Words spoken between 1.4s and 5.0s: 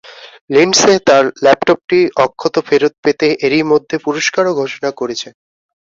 ল্যাপটপটি অক্ষত ফেরত পেতে এরই মধ্যে পুরস্কারও ঘোষণা